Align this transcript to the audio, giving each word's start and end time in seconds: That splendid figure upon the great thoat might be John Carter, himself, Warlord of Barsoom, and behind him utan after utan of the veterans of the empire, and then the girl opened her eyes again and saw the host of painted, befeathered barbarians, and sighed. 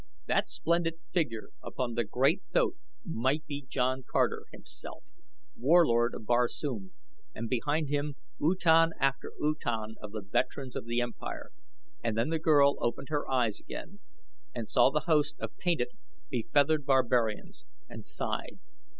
That 0.25 0.49
splendid 0.49 0.95
figure 1.13 1.49
upon 1.61 1.93
the 1.93 2.03
great 2.03 2.41
thoat 2.51 2.75
might 3.05 3.45
be 3.45 3.61
John 3.69 4.01
Carter, 4.01 4.45
himself, 4.51 5.03
Warlord 5.55 6.15
of 6.15 6.25
Barsoom, 6.25 6.93
and 7.35 7.47
behind 7.47 7.89
him 7.89 8.15
utan 8.41 8.93
after 8.99 9.31
utan 9.39 9.97
of 10.01 10.11
the 10.11 10.21
veterans 10.23 10.75
of 10.75 10.87
the 10.87 11.01
empire, 11.01 11.51
and 12.03 12.17
then 12.17 12.29
the 12.31 12.39
girl 12.39 12.77
opened 12.79 13.09
her 13.09 13.29
eyes 13.29 13.59
again 13.59 13.99
and 14.55 14.67
saw 14.67 14.89
the 14.89 15.01
host 15.01 15.39
of 15.39 15.55
painted, 15.57 15.91
befeathered 16.31 16.83
barbarians, 16.83 17.65
and 17.87 18.03
sighed. 18.03 18.57